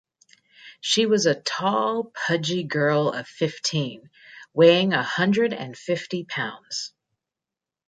[0.79, 4.09] She was a tall, pudgy girl of fifteen,
[4.51, 6.91] weighing a hundred and fifty pounds.